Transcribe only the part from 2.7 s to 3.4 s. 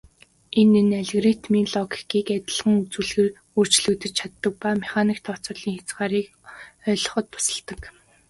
үзүүлэхээр